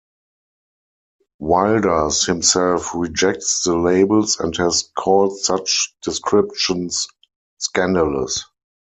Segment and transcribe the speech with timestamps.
[1.37, 7.07] Wilders himself rejects the labels and has called such descriptions
[7.59, 8.43] "scandalous".